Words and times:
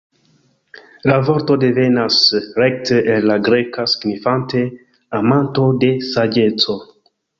La 1.09 1.17
vorto 1.27 1.57
devenas 1.63 2.17
rekte 2.63 2.97
el 3.17 3.27
la 3.33 3.37
greka 3.49 3.85
signifante 3.93 4.65
"Amanto 5.21 5.69
de 5.85 5.93
saĝeco". 6.13 6.79